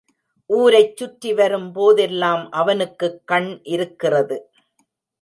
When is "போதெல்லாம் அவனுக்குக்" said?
1.71-3.21